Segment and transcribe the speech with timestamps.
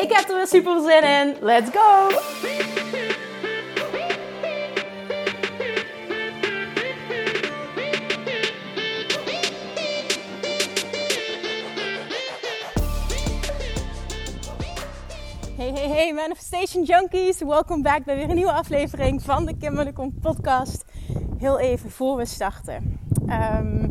[0.00, 1.36] Ik heb er weer super zin in.
[1.40, 2.08] Let's go!
[15.56, 17.40] Hey, hey, hey, Manifestation Junkies.
[17.40, 20.84] Welkom back bij weer een nieuwe aflevering van de Kim Munnekom podcast.
[21.38, 23.00] Heel even voor we starten.
[23.26, 23.88] Ehm,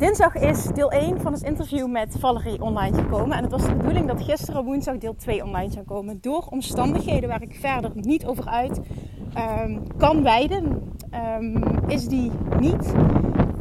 [0.00, 3.36] dinsdag is deel 1 van het interview met Valerie online gekomen.
[3.36, 6.20] En het was de bedoeling dat gisteren woensdag deel 2 online zou komen.
[6.20, 8.80] Door omstandigheden waar ik verder niet over uit
[9.34, 10.92] ehm, kan wijden,
[11.40, 12.94] um, is die niet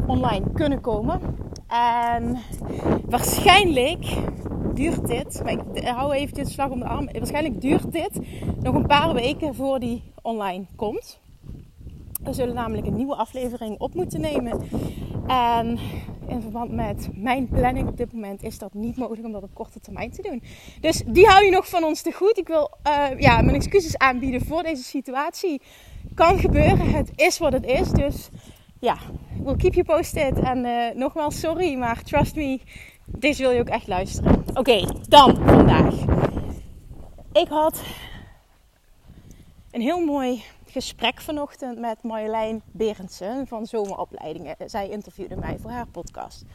[0.07, 1.21] online kunnen komen.
[1.67, 2.37] En
[3.09, 4.17] waarschijnlijk
[4.73, 7.09] duurt dit, maar ik hou even dit slag om de arm.
[7.11, 8.19] Waarschijnlijk duurt dit
[8.59, 11.19] nog een paar weken voor die online komt.
[12.23, 14.61] We zullen namelijk een nieuwe aflevering op moeten nemen.
[15.27, 15.79] En
[16.29, 19.53] in verband met mijn planning op dit moment is dat niet mogelijk om dat op
[19.53, 20.43] korte termijn te doen.
[20.81, 22.37] Dus die hou je nog van ons te goed.
[22.37, 25.61] Ik wil uh, ja, mijn excuses aanbieden voor deze situatie.
[26.13, 27.89] Kan gebeuren, het is wat het is.
[27.89, 28.29] Dus
[28.79, 28.93] ja,
[29.37, 30.39] ik wil keep you posted.
[30.39, 32.59] En uh, nogmaals, sorry, maar trust me,
[33.05, 34.43] deze wil je ook echt luisteren.
[34.53, 35.95] Oké, dan vandaag.
[37.33, 37.81] Ik had
[39.71, 44.55] een heel mooi gesprek vanochtend met Marjolein Berendsen van Zomeropleidingen.
[44.65, 46.45] Zij interviewde mij voor haar podcast.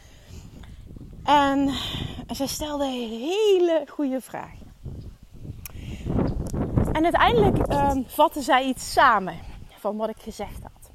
[1.23, 1.73] En
[2.27, 4.73] zij stelde hele goede vragen.
[6.91, 9.39] En uiteindelijk um, vatte zij iets samen
[9.79, 10.91] van wat ik gezegd had.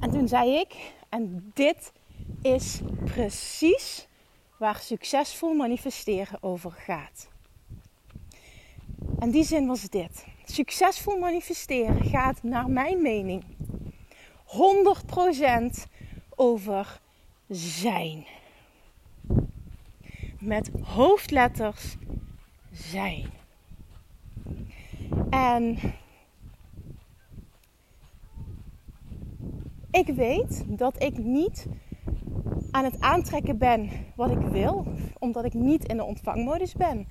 [0.00, 1.92] En toen zei ik, en dit
[2.42, 4.06] is precies
[4.58, 7.28] waar succesvol manifesteren over gaat.
[9.18, 10.24] En die zin was dit.
[10.48, 13.44] Succesvol manifesteren gaat naar mijn mening
[14.44, 15.82] 100%
[16.34, 17.00] over
[17.48, 18.26] zijn.
[20.38, 21.96] Met hoofdletters
[22.72, 23.30] zijn.
[25.30, 25.78] En
[29.90, 31.66] ik weet dat ik niet
[32.70, 34.86] aan het aantrekken ben wat ik wil,
[35.18, 37.08] omdat ik niet in de ontvangmodus ben.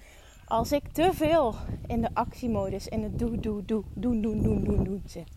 [0.47, 1.55] Als ik te veel
[1.87, 5.27] in de actiemodus, in het doe, doe, doe, doen, doen, doen, doen, doen zit.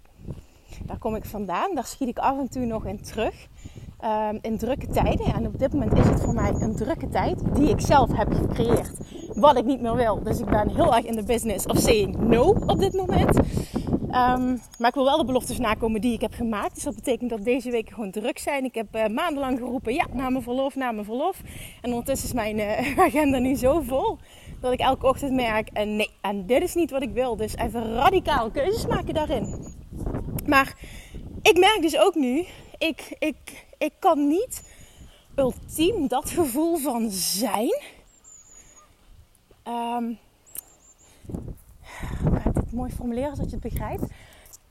[0.86, 3.46] Daar kom ik vandaan, daar schiet ik af en toe nog in terug.
[4.04, 5.34] Um, in drukke tijden.
[5.34, 8.32] En op dit moment is het voor mij een drukke tijd die ik zelf heb
[8.32, 8.98] gecreëerd.
[9.34, 10.22] Wat ik niet meer wil.
[10.22, 13.36] Dus ik ben heel erg in de business of saying no op dit moment.
[14.08, 16.74] Um, maar ik wil wel de beloftes nakomen die ik heb gemaakt.
[16.74, 18.64] Dus dat betekent dat deze weken gewoon druk zijn.
[18.64, 21.42] Ik heb uh, maandenlang geroepen, ja, na mijn verlof, na mijn verlof.
[21.80, 24.18] En ondertussen is mijn uh, agenda nu zo vol
[24.60, 27.36] dat ik elke ochtend merk, en nee, en dit is niet wat ik wil.
[27.36, 29.74] Dus even radicaal keuzes maken daarin.
[30.46, 30.76] Maar
[31.42, 32.46] ik merk dus ook nu,
[32.78, 34.76] ik, ik, ik kan niet
[35.36, 37.80] ultiem dat gevoel van zijn.
[39.68, 40.18] Um,
[42.42, 44.04] het mooi formuleren zodat je het begrijpt.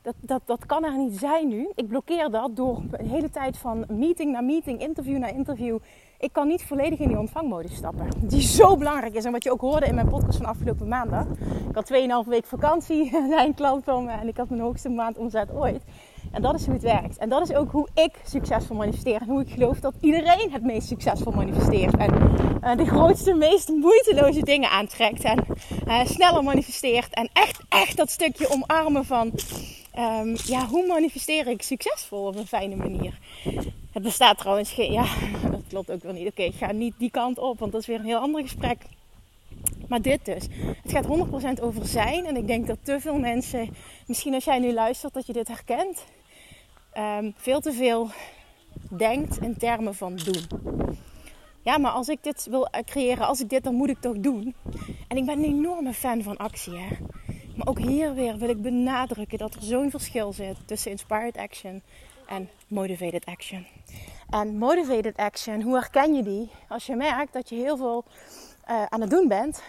[0.02, 1.70] Dat, dat, dat kan er niet zijn nu.
[1.76, 5.78] Ik blokkeer dat door de hele tijd van meeting naar meeting, interview naar interview.
[6.20, 8.10] Ik kan niet volledig in die ontvangmodus stappen.
[8.22, 9.26] Die zo belangrijk is.
[9.26, 11.26] En wat je ook hoorde in mijn podcast van afgelopen maandag.
[11.70, 11.92] Ik had
[12.26, 13.10] 2,5 week vakantie.
[13.30, 14.12] Zijn klant van me.
[14.12, 15.84] En ik had mijn hoogste maand omzet ooit.
[16.32, 17.18] En dat is hoe het werkt.
[17.18, 19.22] En dat is ook hoe ik succesvol manifesteer.
[19.22, 21.98] En hoe ik geloof dat iedereen het meest succesvol manifesteert.
[21.98, 22.14] En
[22.64, 25.24] uh, de grootste, meest moeiteloze dingen aantrekt.
[25.24, 25.46] En
[25.88, 27.14] uh, sneller manifesteert.
[27.14, 29.32] En echt, echt dat stukje omarmen van...
[30.00, 33.20] Um, ja, hoe manifesteer ik succesvol op een fijne manier?
[33.92, 34.92] Het bestaat trouwens geen...
[34.92, 35.06] Ja,
[35.68, 36.28] klopt ook wel niet.
[36.28, 37.60] Oké, ik ga niet die kant op.
[37.60, 38.78] Want dat is weer een heel ander gesprek.
[39.88, 40.48] Maar dit dus.
[40.84, 41.06] Het gaat
[41.58, 42.26] 100% over zijn.
[42.26, 43.70] En ik denk dat te veel mensen,
[44.08, 46.06] misschien als jij nu luistert, dat je dit herkent.
[46.98, 48.10] Um, veel te veel
[48.98, 50.76] denkt in termen van doen.
[51.62, 54.56] Ja, maar als ik dit wil creëren, als ik dit, dan moet ik toch doen.
[55.08, 56.78] En ik ben een enorme fan van actie.
[56.78, 56.96] Hè?
[57.56, 61.82] Maar ook hier weer wil ik benadrukken dat er zo'n verschil zit tussen inspired action
[62.28, 63.66] en motivated action.
[64.30, 66.52] En motivated action, hoe herken je die?
[66.70, 68.04] Als je merkt dat je heel veel
[68.70, 69.62] uh, aan het doen bent,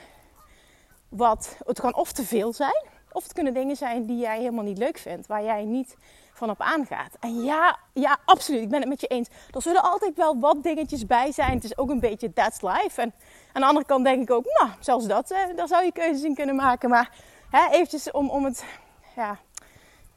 [1.09, 4.65] wat het kan of te veel zijn, of het kunnen dingen zijn die jij helemaal
[4.65, 5.97] niet leuk vindt, waar jij niet
[6.33, 7.17] van op aangaat.
[7.21, 8.63] En ja, ja, absoluut.
[8.63, 9.29] Ik ben het met je eens.
[9.51, 11.55] Er zullen altijd wel wat dingetjes bij zijn.
[11.55, 13.01] Het is ook een beetje that's life.
[13.01, 13.13] En
[13.53, 16.23] aan de andere kant denk ik ook, nou, zelfs dat, eh, daar zou je keuzes
[16.23, 16.91] in kunnen maken.
[16.91, 17.11] Maar
[17.51, 18.65] hè, eventjes om, om, het,
[19.17, 19.39] ja,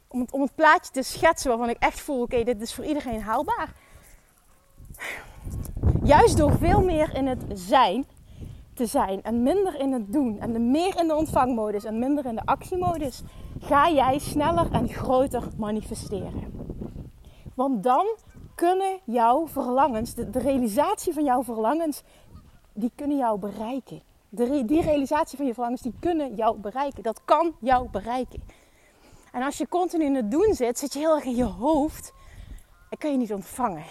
[0.07, 2.85] om, het, om het plaatje te schetsen waarvan ik echt voel, oké, dit is voor
[2.85, 3.69] iedereen haalbaar.
[6.11, 8.05] Juist door veel meer in het zijn
[8.73, 12.35] te zijn en minder in het doen en meer in de ontvangmodus en minder in
[12.35, 13.21] de actiemodus,
[13.59, 16.53] ga jij sneller en groter manifesteren.
[17.55, 18.05] Want dan
[18.55, 22.03] kunnen jouw verlangens, de, realisatie van jouw verlangens,
[22.73, 24.01] die kunnen jou bereiken.
[24.29, 27.03] De, die realisatie van je verlangens, die kunnen jou bereiken.
[27.03, 28.43] Dat kan jou bereiken.
[29.31, 32.13] En als je continu in het doen zit, zit je heel erg in je hoofd
[32.89, 33.83] en kun je niet ontvangen.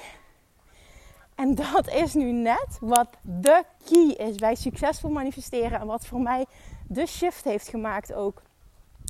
[1.41, 5.81] En dat is nu net wat de key is bij succesvol manifesteren.
[5.81, 6.47] En wat voor mij
[6.89, 8.43] de shift heeft gemaakt ook.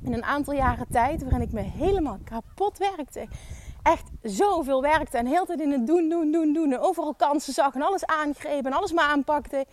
[0.04, 3.28] In een aantal jaren tijd waarin ik me helemaal kapot werkte.
[3.82, 6.72] Echt zoveel werkte en heel tijd in het doen, doen, doen, doen.
[6.72, 9.66] En overal kansen zag en alles aangreep en alles maar aanpakte.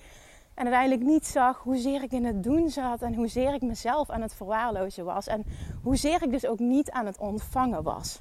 [0.54, 3.02] En uiteindelijk niet zag hoezeer ik in het doen zat.
[3.02, 5.28] En hoezeer ik mezelf aan het verwaarlozen was.
[5.28, 5.46] En
[5.84, 8.20] hoezeer ik dus ook niet aan het ontvangen was.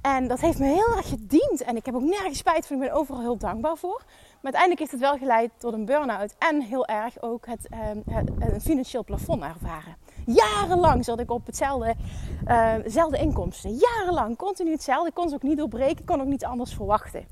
[0.00, 1.62] En dat heeft me heel erg gediend.
[1.62, 2.76] En ik heb ook nergens spijt van.
[2.76, 4.02] Ik ben overal heel dankbaar voor.
[4.06, 6.34] Maar uiteindelijk heeft het wel geleid tot een burn-out.
[6.38, 9.96] En heel erg ook het, uh, het, financieel plafond ervaren.
[10.26, 11.94] Jarenlang zat ik op hetzelfde
[12.48, 13.76] uh, inkomsten.
[13.76, 15.08] Jarenlang, continu hetzelfde.
[15.08, 15.98] Ik kon ze ook niet doorbreken.
[15.98, 17.24] Ik kon ook niet anders verwachten.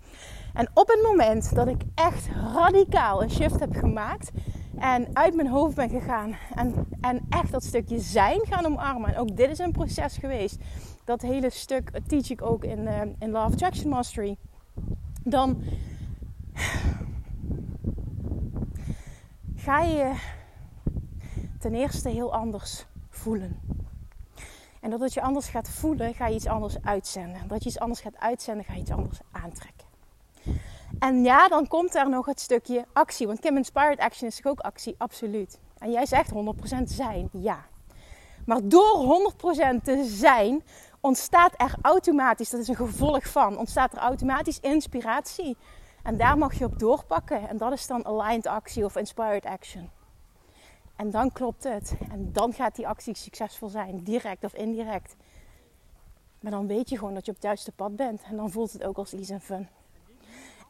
[0.54, 4.30] En op het moment dat ik echt radicaal een shift heb gemaakt.
[4.78, 6.36] En uit mijn hoofd ben gegaan.
[6.54, 9.14] En, en echt dat stukje zijn gaan omarmen.
[9.14, 10.58] En ook dit is een proces geweest
[11.08, 14.36] dat hele stuk teach ik ook in, uh, in of Attraction Mastery.
[15.24, 15.62] Dan
[19.56, 20.14] ga je
[21.58, 23.60] ten eerste heel anders voelen.
[24.80, 27.48] En doordat je anders gaat voelen, ga je iets anders uitzenden.
[27.48, 29.86] Dat je iets anders gaat uitzenden, ga je iets anders aantrekken.
[30.98, 33.26] En ja, dan komt er nog het stukje actie.
[33.26, 34.94] Want Kim Inspired Action is ook actie?
[34.98, 35.58] Absoluut.
[35.78, 36.34] En jij zegt 100%
[36.84, 37.66] zijn, ja.
[38.48, 40.62] Maar door 100% te zijn,
[41.00, 45.56] ontstaat er automatisch, dat is een gevolg van, ontstaat er automatisch inspiratie.
[46.02, 47.48] En daar mag je op doorpakken.
[47.48, 49.90] En dat is dan aligned actie of inspired action.
[50.96, 51.94] En dan klopt het.
[52.10, 55.16] En dan gaat die actie succesvol zijn, direct of indirect.
[56.40, 58.22] Maar dan weet je gewoon dat je op het juiste pad bent.
[58.22, 59.68] En dan voelt het ook als easy en fun.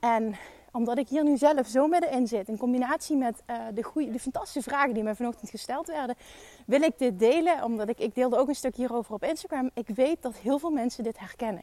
[0.01, 0.35] En
[0.79, 4.19] omdat ik hier nu zelf zo middenin zit, in combinatie met uh, de, goede, de
[4.19, 6.17] fantastische vragen die mij vanochtend gesteld werden,
[6.67, 7.65] wil ik dit delen.
[7.65, 9.71] Omdat ik, ik deelde ook een stuk hierover op Instagram.
[9.75, 11.63] Ik weet dat heel veel mensen dit herkennen.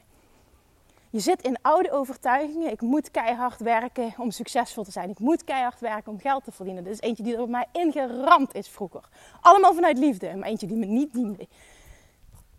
[1.10, 2.70] Je zit in oude overtuigingen.
[2.70, 5.10] Ik moet keihard werken om succesvol te zijn.
[5.10, 6.84] Ik moet keihard werken om geld te verdienen.
[6.84, 9.08] Dat is eentje die er op mij ingeramd is vroeger.
[9.40, 11.48] Allemaal vanuit liefde, maar eentje die me niet diende.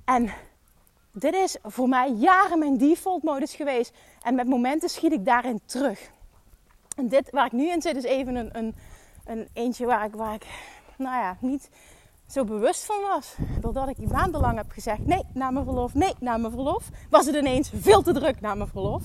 [0.05, 0.29] En
[1.11, 3.93] dit is voor mij jaren mijn default modus geweest.
[4.21, 6.15] En met momenten schiet ik daarin terug.
[6.97, 8.75] En dit waar ik nu in zit is even een, een,
[9.25, 10.45] een eentje waar ik, waar ik
[10.97, 11.69] nou ja, niet
[12.27, 13.35] zo bewust van was.
[13.59, 16.89] Doordat ik maandenlang heb gezegd nee na mijn verlof, nee na mijn verlof.
[17.09, 19.03] Was het ineens veel te druk na mijn verlof.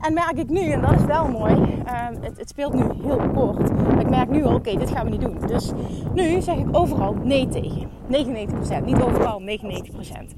[0.00, 3.30] En merk ik nu, en dat is wel mooi, ehm, het, het, speelt nu heel
[3.34, 3.70] kort.
[4.00, 5.38] Ik merk nu al, oké, dit gaan we niet doen.
[5.46, 5.72] Dus
[6.14, 7.90] nu zeg ik overal nee tegen.
[8.08, 10.34] 99%, niet overal, 99%.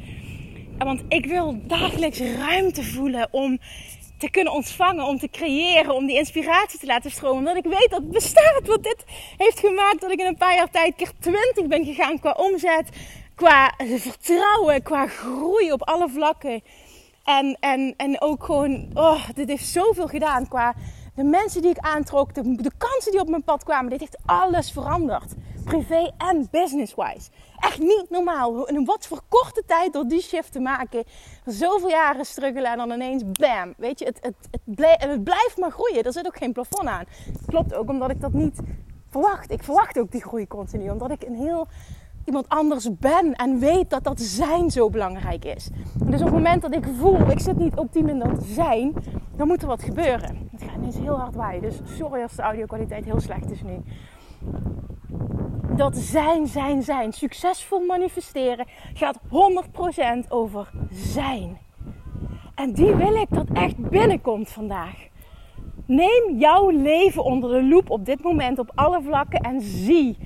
[0.78, 3.58] Want ik wil dagelijks ruimte voelen om
[4.18, 7.38] te kunnen ontvangen, om te creëren, om die inspiratie te laten stromen.
[7.38, 8.66] Omdat ik weet dat het bestaat.
[8.66, 9.04] Wat dit
[9.36, 12.88] heeft gemaakt dat ik in een paar jaar tijd keer 20 ben gegaan qua omzet,
[13.34, 16.62] qua vertrouwen, qua groei op alle vlakken.
[17.24, 20.74] En, en, en ook gewoon, oh, dit heeft zoveel gedaan qua
[21.14, 23.90] de mensen die ik aantrok, de, de kansen die op mijn pad kwamen.
[23.90, 25.34] Dit heeft alles veranderd.
[25.66, 27.30] Privé en business-wise.
[27.58, 28.66] Echt niet normaal.
[28.66, 31.04] In wat voor korte tijd door die shift te maken.
[31.44, 33.74] Zoveel jaren struggelen en dan ineens bam.
[33.76, 36.02] Weet je, het, het, het, blijft maar groeien.
[36.02, 37.04] Er zit ook geen plafond aan.
[37.46, 38.60] Klopt ook omdat ik dat niet
[39.10, 39.50] verwacht.
[39.50, 40.90] Ik verwacht ook die groei continu.
[40.90, 41.66] Omdat ik een heel
[42.26, 45.68] iemand anders ben en weet dat dat zijn zo belangrijk is.
[46.04, 48.94] dus op het moment dat ik voel, ik zit niet optiem in dat zijn,
[49.36, 50.48] dan moet er wat gebeuren.
[50.52, 53.62] Het gaat ineens heel hard waaien, dus sorry als de audio kwaliteit heel slecht is
[53.62, 53.82] nu.
[55.76, 59.18] Dat zijn, zijn, zijn, succesvol manifesteren gaat
[60.24, 61.58] 100% over zijn.
[62.54, 65.06] En die wil ik dat echt binnenkomt vandaag.
[65.86, 70.16] Neem jouw leven onder de loep op dit moment op alle vlakken en zie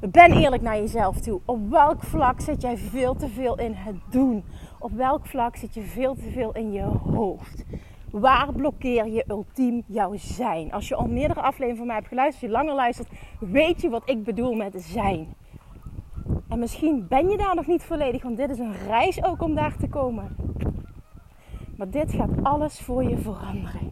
[0.00, 1.40] ben eerlijk naar jezelf toe.
[1.44, 4.44] Op welk vlak zit jij veel te veel in het doen?
[4.78, 7.64] Op welk vlak zit je veel te veel in je hoofd?
[8.10, 10.72] Waar blokkeer je ultiem jouw zijn?
[10.72, 13.88] Als je al meerdere afleveringen van mij hebt geluisterd, als je langer luistert, weet je
[13.88, 15.34] wat ik bedoel met zijn.
[16.48, 19.54] En misschien ben je daar nog niet volledig, want dit is een reis ook om
[19.54, 20.36] daar te komen.
[21.76, 23.90] Maar dit gaat alles voor je veranderen.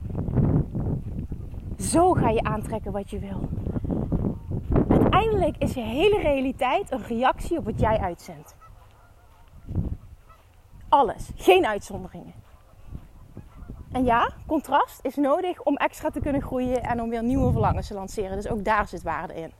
[1.79, 3.49] Zo ga je aantrekken wat je wil.
[4.89, 8.57] Uiteindelijk is je hele realiteit een reactie op wat jij uitzendt.
[10.89, 12.33] Alles, geen uitzonderingen.
[13.93, 17.87] En ja, contrast is nodig om extra te kunnen groeien en om weer nieuwe verlangens
[17.87, 18.37] te lanceren.
[18.37, 19.53] Dus ook daar zit waarde in.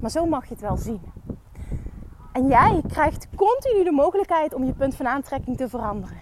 [0.00, 1.00] Maar zo mag je het wel zien.
[2.32, 6.20] En jij krijgt continu de mogelijkheid om je punt van aantrekking te veranderen.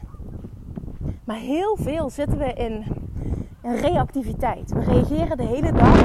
[1.24, 2.84] Maar heel veel zitten we in,
[3.62, 4.72] reactiviteit.
[4.72, 6.04] We reageren de hele dag.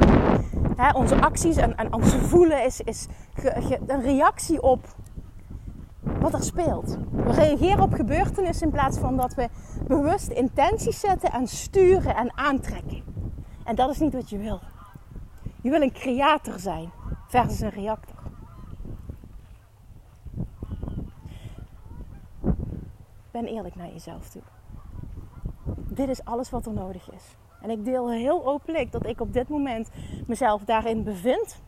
[0.75, 3.07] Hè, onze acties en, en onze voelen is, is
[3.87, 4.85] een reactie op
[6.21, 6.97] wat er speelt.
[7.11, 9.49] We reageren op gebeurtenissen in plaats van dat we
[9.87, 13.03] bewust intenties zetten en sturen en aantrekken.
[13.63, 14.59] En dat is niet wat je wil.
[15.61, 16.91] Je wil een creator zijn
[17.27, 18.15] versus een reactor.
[23.31, 24.41] Ben eerlijk naar jezelf toe.
[25.75, 27.23] Dit is alles wat er nodig is.
[27.61, 29.89] En ik deel heel openlijk dat ik op dit moment
[30.27, 31.61] mezelf daarin bevind.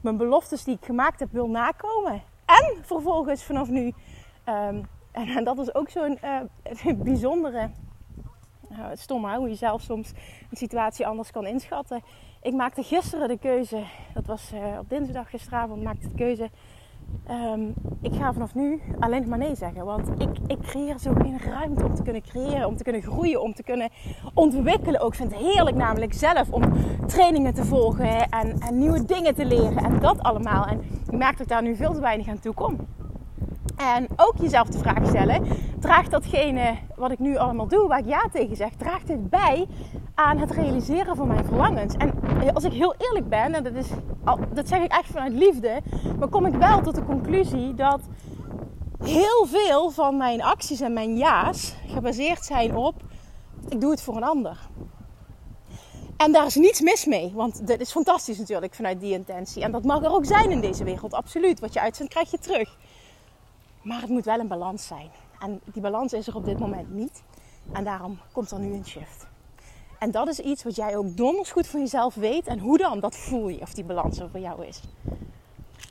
[0.00, 2.22] Mijn beloftes die ik gemaakt heb wil nakomen.
[2.58, 3.92] En vervolgens vanaf nu,
[4.48, 7.70] um, en, dat is ook zo'n uh, bijzondere,
[8.70, 10.10] uh, stom hè, hoe je zelf soms
[10.50, 12.02] een situatie anders kan inschatten.
[12.42, 16.50] Ik maakte gisteren de keuze, dat was uh, op dinsdag gisteravond, maakte de keuze.
[17.30, 19.84] Um, ik ga vanaf nu alleen maar nee zeggen.
[19.84, 23.42] Want ik, ik creëer zo geen ruimte om te kunnen creëren, om te kunnen groeien,
[23.42, 23.90] om te kunnen
[24.34, 25.00] ontwikkelen.
[25.00, 26.62] Ook ik vind het heerlijk namelijk zelf om
[27.06, 30.64] trainingen te volgen en, en nieuwe dingen te leren en dat allemaal.
[30.66, 32.76] En ik merk dat ik daar nu veel te weinig aan toe kom.
[33.80, 35.46] En ook jezelf de vraag stellen:
[35.78, 39.66] draagt datgene wat ik nu allemaal doe, waar ik ja tegen zeg, draagt dit bij
[40.14, 41.94] aan het realiseren van mijn verlangens?
[41.94, 42.12] En
[42.54, 43.86] als ik heel eerlijk ben, en dat, is,
[44.52, 45.80] dat zeg ik echt vanuit liefde,
[46.18, 48.00] maar kom ik wel tot de conclusie dat
[49.04, 52.94] heel veel van mijn acties en mijn ja's gebaseerd zijn op:
[53.68, 54.58] ik doe het voor een ander.
[56.16, 59.62] En daar is niets mis mee, want dit is fantastisch natuurlijk vanuit die intentie.
[59.62, 61.60] En dat mag er ook zijn in deze wereld, absoluut.
[61.60, 62.76] Wat je uitzendt, krijg je terug.
[63.82, 65.10] Maar het moet wel een balans zijn.
[65.38, 67.22] En die balans is er op dit moment niet.
[67.72, 69.26] En daarom komt er nu een shift.
[69.98, 72.46] En dat is iets wat jij ook donders goed van jezelf weet.
[72.46, 73.00] En hoe dan?
[73.00, 74.80] Dat voel je of die balans er voor jou is.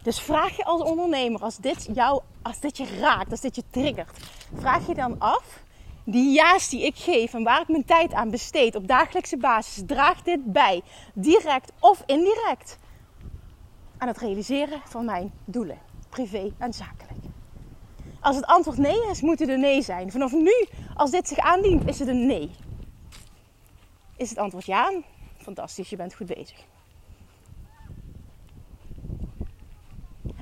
[0.04, 3.64] Dus vraag je als ondernemer, als dit, jou, als dit je raakt, als dit je
[3.70, 4.18] triggert,
[4.54, 5.64] vraag je dan af,
[6.04, 9.84] die ja's die ik geef en waar ik mijn tijd aan besteed op dagelijkse basis,
[9.86, 10.82] draagt dit bij,
[11.14, 12.78] direct of indirect,
[13.98, 15.78] aan het realiseren van mijn doelen,
[16.10, 17.09] privé en zakelijk?
[18.22, 20.12] Als het antwoord nee is, moet het een nee zijn.
[20.12, 22.52] Vanaf nu, als dit zich aandient, is het een nee.
[24.18, 24.92] Is het antwoord ja?
[25.38, 26.66] Fantastisch, je bent goed bezig.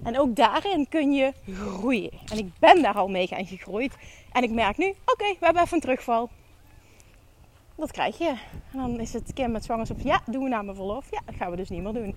[0.04, 2.12] En ook daarin kun je groeien.
[2.32, 3.96] En ik ben daar al mee gaan gegroeid.
[4.32, 6.30] En ik merk nu, oké, we hebben even een terugval.
[7.76, 8.36] Dat krijg je.
[8.72, 10.00] En dan is het Kim met zwangerschap.
[10.00, 11.12] Ja, doen we na mijn verlof.
[11.12, 12.16] Ja, dat gaan we dus niet meer doen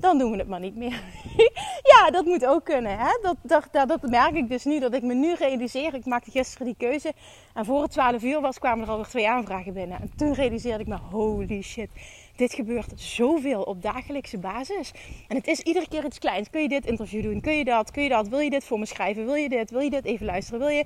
[0.00, 1.02] dan doen we het maar niet meer.
[1.98, 2.98] ja, dat moet ook kunnen.
[2.98, 3.18] Hè?
[3.22, 5.94] Dat, dat, dat, merk ik dus nu, dat ik me nu realiseer.
[5.94, 7.12] Ik maakte gisteren die keuze
[7.54, 10.00] en voor het 12 uur was, kwamen er alweer twee aanvragen binnen.
[10.00, 11.90] En toen realiseerde ik me, holy shit,
[12.36, 14.92] dit gebeurt zoveel op dagelijkse basis.
[15.28, 16.50] En het is iedere keer iets kleins.
[16.50, 17.40] Kun je dit interview doen?
[17.40, 17.90] Kun je dat?
[17.90, 18.28] Kun je dat?
[18.28, 19.24] Wil je dit voor me schrijven?
[19.24, 19.70] Wil je dit?
[19.70, 20.60] Wil je dit even luisteren?
[20.60, 20.84] Wil je...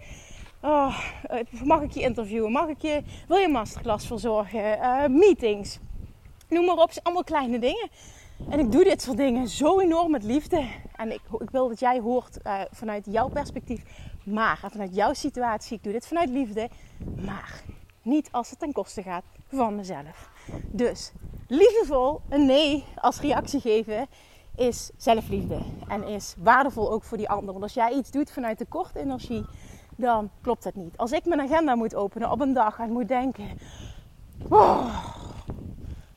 [0.61, 2.52] Oh, eh, mag ik je interviewen?
[2.52, 3.02] Mag ik je...
[3.28, 4.78] Wil je masterclass verzorgen?
[4.78, 5.78] Uh, meetings?
[6.49, 6.90] Noem maar op.
[7.02, 7.90] Allemaal kleine dingen.
[8.51, 10.67] En ik doe dit soort dingen zo enorm met liefde.
[10.97, 13.83] En ik, ik wil dat jij hoort uh, vanuit jouw perspectief.
[14.25, 15.77] Maar vanuit jouw situatie.
[15.77, 16.69] Ik doe dit vanuit liefde.
[17.25, 17.63] Maar
[18.03, 20.31] niet als het ten koste gaat van mezelf.
[20.71, 21.13] Dus
[21.49, 24.07] liefdevol een nee als reactie geven
[24.57, 25.59] is zelfliefde.
[25.89, 27.51] En is waardevol ook voor die ander.
[27.51, 29.45] Want als jij iets doet vanuit tekort energie,
[29.97, 30.97] dan klopt het niet.
[30.97, 33.59] Als ik mijn agenda moet openen op een dag en moet denken...
[34.49, 35.22] Oh,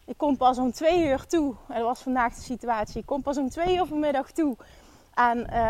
[0.06, 1.56] ik kom pas om twee uur toe.
[1.68, 3.00] En dat was vandaag de situatie.
[3.00, 4.56] Ik kom pas om twee uur vanmiddag toe.
[5.14, 5.62] En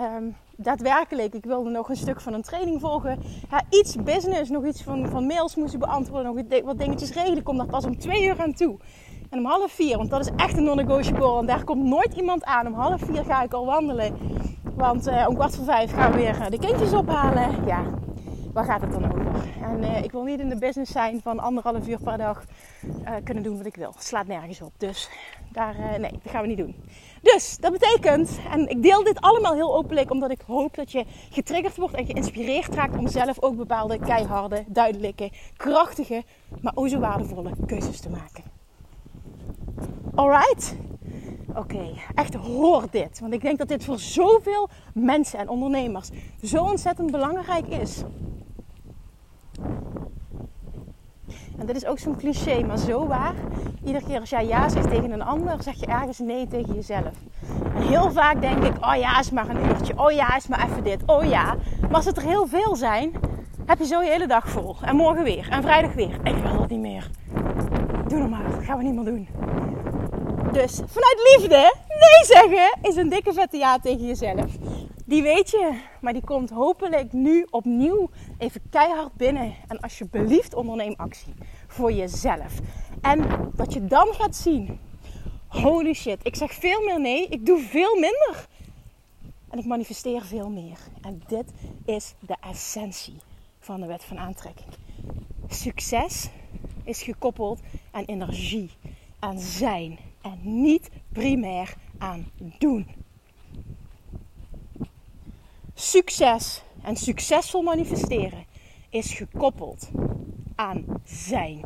[0.00, 3.18] um, daadwerkelijk, ik wilde nog een stuk van een training volgen.
[3.50, 6.34] Ja, iets business, nog iets van, van mails moesten beantwoorden.
[6.34, 7.38] Nog wat dingetjes regelen.
[7.38, 8.78] Ik kom daar pas om twee uur aan toe.
[9.30, 11.38] En om half vier, want dat is echt een non-negotiable.
[11.38, 12.66] En daar komt nooit iemand aan.
[12.66, 14.16] Om half vier ga ik al wandelen.
[14.76, 17.66] Want uh, om kwart voor vijf gaan we weer de kindjes ophalen.
[17.66, 17.82] Ja,
[18.52, 19.55] waar gaat het dan over?
[19.70, 22.44] En uh, ik wil niet in de business zijn van anderhalf uur per dag
[22.84, 23.94] uh, kunnen doen wat ik wil.
[23.98, 24.72] Slaat nergens op.
[24.76, 25.10] Dus
[25.52, 26.74] daar, uh, nee, dat gaan we niet doen.
[27.22, 31.04] Dus dat betekent, en ik deel dit allemaal heel openlijk, omdat ik hoop dat je
[31.30, 36.22] getriggerd wordt en geïnspireerd raakt om zelf ook bepaalde keiharde, duidelijke, krachtige,
[36.60, 38.44] maar ook zo waardevolle keuzes te maken.
[40.14, 40.76] Alright?
[41.54, 43.20] Oké, echt hoor dit.
[43.20, 46.10] Want ik denk dat dit voor zoveel mensen en ondernemers
[46.42, 48.02] zo ontzettend belangrijk is.
[51.66, 53.34] En dit is ook zo'n cliché, maar zo waar.
[53.84, 57.12] Iedere keer als jij ja zegt tegen een ander, zeg je ergens nee tegen jezelf.
[57.74, 59.92] En heel vaak denk ik, oh ja, is maar een uurtje.
[59.96, 61.02] Oh ja, is maar even dit.
[61.06, 61.56] Oh ja.
[61.80, 63.12] Maar als het er heel veel zijn,
[63.66, 64.76] heb je zo je hele dag vol.
[64.82, 65.48] En morgen weer.
[65.50, 66.18] En vrijdag weer.
[66.24, 67.10] Ik wil dat niet meer.
[68.08, 68.50] Doe normaal.
[68.50, 69.28] Dat gaan we niet meer doen.
[70.52, 74.50] Dus vanuit liefde, nee zeggen, is een dikke vette ja tegen jezelf.
[75.08, 79.54] Die weet je, maar die komt hopelijk nu opnieuw even keihard binnen.
[79.66, 81.34] En alsjeblieft onderneem actie
[81.66, 82.58] voor jezelf.
[83.00, 84.78] En wat je dan gaat zien,
[85.46, 88.46] holy shit, ik zeg veel meer nee, ik doe veel minder.
[89.50, 90.78] En ik manifesteer veel meer.
[91.00, 91.52] En dit
[91.84, 93.16] is de essentie
[93.58, 94.68] van de wet van aantrekking.
[95.48, 96.28] Succes
[96.84, 97.60] is gekoppeld
[97.90, 98.70] aan energie,
[99.18, 102.86] aan zijn en niet primair aan doen.
[105.78, 108.44] Succes en succesvol manifesteren
[108.88, 109.90] is gekoppeld
[110.54, 111.64] aan zijn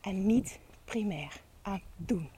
[0.00, 2.28] en niet primair aan doen.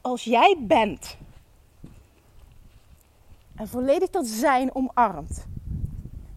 [0.00, 1.16] Als jij bent
[3.54, 5.46] en volledig tot zijn omarmt,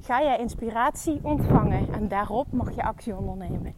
[0.02, 3.76] ga jij inspiratie ontvangen en daarop mag je actie ondernemen.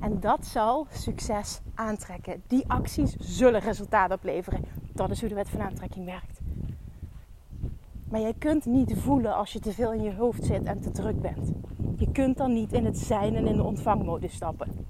[0.00, 2.42] En dat zal succes aantrekken.
[2.46, 4.64] Die acties zullen resultaat opleveren.
[4.92, 6.39] Dat is hoe de wet van aantrekking werkt.
[8.10, 10.90] Maar jij kunt niet voelen als je te veel in je hoofd zit en te
[10.90, 11.52] druk bent.
[11.96, 14.86] Je kunt dan niet in het zijn en in de ontvangmodus stappen.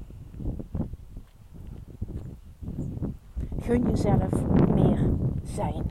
[3.61, 4.31] Gun jezelf
[4.75, 5.11] meer
[5.43, 5.85] zijn.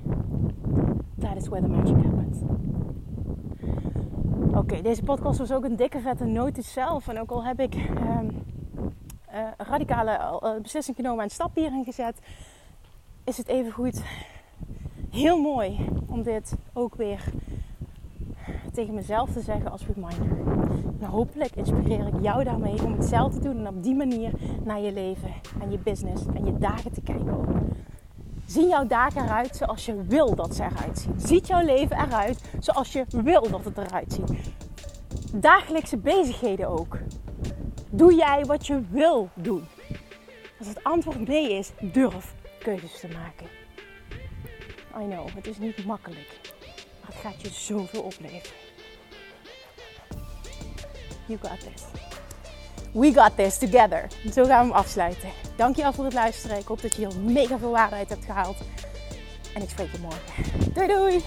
[1.19, 2.37] That is where the magic happens.
[4.53, 7.07] Oké, deze podcast was ook een dikke vette notice zelf.
[7.07, 8.43] En ook al heb ik um,
[9.57, 12.19] radicale uh, beslissing genomen en stap hierin gezet,
[13.23, 14.03] is het even goed
[15.11, 17.23] heel mooi om dit ook weer
[18.73, 20.37] tegen mezelf te zeggen als reminder.
[20.99, 24.31] Nou, hopelijk inspireer ik jou daarmee om hetzelfde te doen en op die manier
[24.63, 25.31] naar je leven
[25.61, 27.47] en je business en je dagen te kijken ook.
[28.45, 31.13] Zien jouw dagen eruit zoals je wil dat ze eruit zien?
[31.17, 34.53] Ziet jouw leven eruit zoals je wil dat het eruit ziet?
[35.33, 36.97] Dagelijkse bezigheden ook.
[37.89, 39.63] Doe jij wat je wil doen?
[40.59, 43.58] Als het antwoord nee is, durf keuzes te maken.
[44.99, 46.39] I know, het is niet makkelijk.
[47.01, 48.57] Maar het gaat je zoveel opleveren.
[51.25, 51.83] You got this.
[52.91, 54.07] We got this together.
[54.33, 55.29] Zo gaan we hem afsluiten.
[55.55, 56.57] Dankjewel voor het luisteren.
[56.57, 58.57] Ik hoop dat je hier mega veel waarde uit hebt gehaald.
[59.53, 60.73] En ik spreek je morgen.
[60.73, 61.23] Doei doei!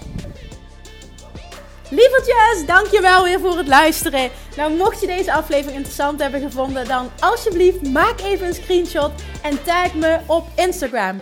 [1.89, 4.29] Lievertjes, dankjewel weer voor het luisteren.
[4.55, 9.63] Nou, mocht je deze aflevering interessant hebben gevonden, dan alsjeblieft maak even een screenshot en
[9.63, 11.21] tag me op Instagram.